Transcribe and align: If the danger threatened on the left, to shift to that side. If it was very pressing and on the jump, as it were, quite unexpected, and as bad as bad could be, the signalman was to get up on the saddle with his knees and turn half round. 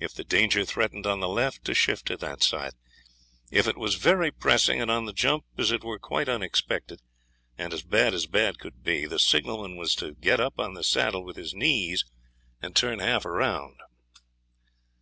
If 0.00 0.14
the 0.14 0.24
danger 0.24 0.64
threatened 0.64 1.06
on 1.06 1.20
the 1.20 1.28
left, 1.28 1.62
to 1.66 1.74
shift 1.74 2.06
to 2.06 2.16
that 2.16 2.42
side. 2.42 2.72
If 3.50 3.66
it 3.68 3.76
was 3.76 3.96
very 3.96 4.30
pressing 4.30 4.80
and 4.80 4.90
on 4.90 5.04
the 5.04 5.12
jump, 5.12 5.44
as 5.58 5.70
it 5.70 5.84
were, 5.84 5.98
quite 5.98 6.26
unexpected, 6.26 7.02
and 7.58 7.74
as 7.74 7.82
bad 7.82 8.14
as 8.14 8.24
bad 8.24 8.58
could 8.58 8.82
be, 8.82 9.04
the 9.04 9.18
signalman 9.18 9.76
was 9.76 9.94
to 9.96 10.14
get 10.14 10.40
up 10.40 10.58
on 10.58 10.72
the 10.72 10.82
saddle 10.82 11.22
with 11.22 11.36
his 11.36 11.52
knees 11.52 12.06
and 12.62 12.74
turn 12.74 13.00
half 13.00 13.26
round. 13.26 13.76